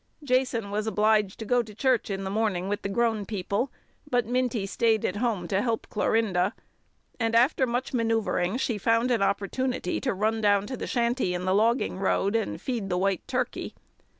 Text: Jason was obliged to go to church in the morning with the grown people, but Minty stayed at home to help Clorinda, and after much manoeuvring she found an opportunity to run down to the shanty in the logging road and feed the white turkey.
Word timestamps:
Jason 0.23 0.71
was 0.71 0.87
obliged 0.87 1.37
to 1.37 1.45
go 1.45 1.61
to 1.61 1.75
church 1.75 2.09
in 2.09 2.23
the 2.23 2.29
morning 2.31 2.67
with 2.67 2.81
the 2.81 2.89
grown 2.89 3.23
people, 3.23 3.71
but 4.09 4.25
Minty 4.25 4.65
stayed 4.65 5.05
at 5.05 5.17
home 5.17 5.47
to 5.49 5.61
help 5.61 5.85
Clorinda, 5.91 6.55
and 7.19 7.35
after 7.35 7.67
much 7.67 7.93
manoeuvring 7.93 8.57
she 8.57 8.79
found 8.79 9.11
an 9.11 9.21
opportunity 9.21 10.01
to 10.01 10.11
run 10.11 10.41
down 10.41 10.65
to 10.65 10.75
the 10.75 10.87
shanty 10.87 11.35
in 11.35 11.45
the 11.45 11.53
logging 11.53 11.99
road 11.99 12.35
and 12.35 12.59
feed 12.59 12.89
the 12.89 12.97
white 12.97 13.27
turkey. 13.27 13.75